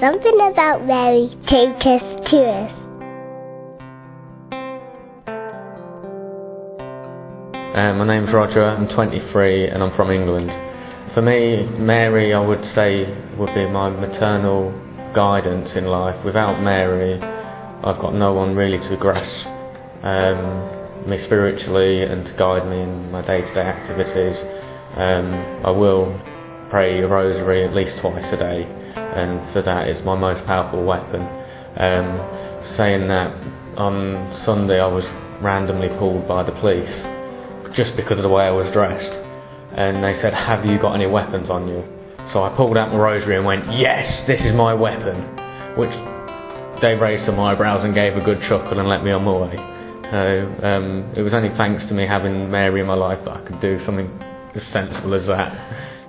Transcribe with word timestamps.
Something 0.00 0.40
about 0.50 0.86
Mary 0.86 1.28
Totus 1.50 2.00
Tuus. 2.24 2.72
Uh, 7.76 7.92
my 7.92 8.06
name's 8.06 8.32
Roger, 8.32 8.64
I'm 8.64 8.88
23 8.88 9.68
and 9.68 9.82
I'm 9.82 9.94
from 9.94 10.10
England. 10.10 10.48
For 11.12 11.20
me, 11.20 11.68
Mary, 11.78 12.32
I 12.32 12.40
would 12.40 12.64
say, 12.74 13.12
would 13.36 13.52
be 13.54 13.66
my 13.66 13.90
maternal 13.90 14.72
guidance 15.14 15.68
in 15.76 15.84
life. 15.84 16.24
Without 16.24 16.62
Mary, 16.62 17.20
I've 17.20 18.00
got 18.00 18.14
no 18.14 18.32
one 18.32 18.56
really 18.56 18.78
to 18.78 18.96
grasp 18.96 19.46
um, 20.02 21.10
me 21.10 21.22
spiritually 21.26 22.04
and 22.04 22.24
to 22.24 22.32
guide 22.38 22.66
me 22.70 22.80
in 22.80 23.10
my 23.10 23.20
day 23.20 23.42
to 23.42 23.52
day 23.52 23.68
activities. 23.68 24.38
Um, 24.96 25.34
I 25.62 25.70
will 25.70 26.18
pray 26.70 27.00
a 27.00 27.08
rosary 27.08 27.64
at 27.64 27.74
least 27.74 28.00
twice 28.00 28.24
a 28.32 28.36
day, 28.36 28.64
and 28.94 29.52
for 29.52 29.62
that, 29.62 29.88
it's 29.88 30.04
my 30.04 30.16
most 30.16 30.46
powerful 30.46 30.84
weapon. 30.84 31.22
Um, 31.76 32.18
saying 32.76 33.08
that, 33.08 33.34
on 33.76 34.42
Sunday 34.44 34.80
I 34.80 34.86
was 34.86 35.04
randomly 35.42 35.88
pulled 35.98 36.28
by 36.28 36.42
the 36.42 36.52
police 36.52 36.90
just 37.74 37.96
because 37.96 38.18
of 38.18 38.22
the 38.22 38.28
way 38.28 38.44
I 38.44 38.50
was 38.50 38.72
dressed. 38.72 39.12
And 39.76 40.02
they 40.02 40.20
said, 40.20 40.34
Have 40.34 40.66
you 40.66 40.78
got 40.78 40.94
any 40.94 41.06
weapons 41.06 41.50
on 41.50 41.68
you? 41.68 41.84
So 42.32 42.42
I 42.42 42.54
pulled 42.56 42.76
out 42.76 42.90
my 42.92 42.98
rosary 42.98 43.36
and 43.36 43.46
went, 43.46 43.72
Yes, 43.72 44.26
this 44.26 44.40
is 44.40 44.54
my 44.54 44.74
weapon. 44.74 45.16
Which 45.76 45.90
they 46.80 46.94
raised 46.94 47.26
some 47.26 47.38
eyebrows 47.38 47.84
and 47.84 47.94
gave 47.94 48.16
a 48.16 48.20
good 48.20 48.40
chuckle 48.48 48.78
and 48.78 48.88
let 48.88 49.04
me 49.04 49.12
on 49.12 49.24
my 49.24 49.36
way. 49.36 49.56
So 50.10 50.56
um, 50.62 51.12
it 51.16 51.22
was 51.22 51.32
only 51.32 51.50
thanks 51.56 51.86
to 51.86 51.94
me 51.94 52.06
having 52.06 52.50
Mary 52.50 52.80
in 52.80 52.86
my 52.86 52.94
life 52.94 53.24
that 53.24 53.36
I 53.36 53.40
could 53.46 53.60
do 53.60 53.78
something 53.86 54.10
as 54.54 54.62
sensible 54.72 55.14
as 55.14 55.26
that. 55.28 55.99